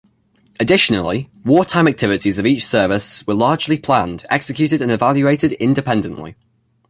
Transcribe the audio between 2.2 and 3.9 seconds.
of each service were largely